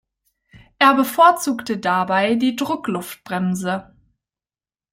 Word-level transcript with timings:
Er 0.79 0.95
bevorzugte 0.95 1.77
dabei 1.77 2.33
die 2.33 2.55
Druckluftbremse. 2.55 3.95